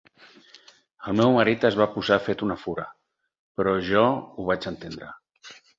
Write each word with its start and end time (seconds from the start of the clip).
El 1.11 1.15
meu 1.19 1.35
marit 1.35 1.67
es 1.69 1.77
va 1.81 1.87
posar 1.97 2.19
fet 2.31 2.43
una 2.49 2.59
fura, 2.65 2.89
però 3.61 3.79
jo 3.93 4.05
ho 4.19 4.49
vaig 4.51 4.71
entendre. 4.75 5.17